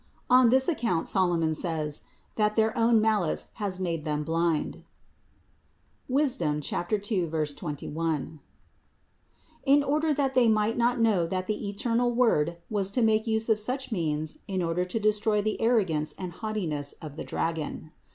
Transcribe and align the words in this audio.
On 0.31 0.49
this 0.49 0.67
account 0.67 1.07
Solomon 1.07 1.53
says, 1.53 2.01
that 2.35 2.55
their 2.55 2.75
own 2.75 2.99
malice 2.99 3.49
has 3.61 3.79
made 3.79 4.03
them 4.03 4.23
blind 4.23 4.83
(Sap. 6.25 6.89
2, 6.99 7.27
21), 7.29 8.39
in 9.63 9.83
order 9.83 10.11
that 10.11 10.33
they 10.33 10.47
might 10.49 10.75
not 10.79 10.99
know 10.99 11.27
that 11.27 11.45
the 11.45 11.69
eternal 11.69 12.11
Word 12.11 12.57
was 12.67 12.89
to 12.89 13.03
make 13.03 13.27
use 13.27 13.47
of 13.47 13.59
such 13.59 13.91
means 13.91 14.39
in 14.47 14.63
order 14.63 14.85
to 14.85 14.99
destroy 14.99 15.39
the 15.39 15.57
arro 15.61 15.85
gance 15.87 16.15
and 16.17 16.31
haughtiness 16.33 16.93
of 16.93 17.15
the 17.15 17.23
dragon. 17.23 17.91